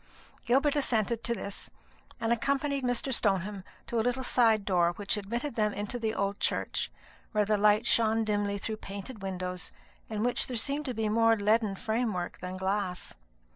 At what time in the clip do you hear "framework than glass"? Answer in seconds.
11.75-13.13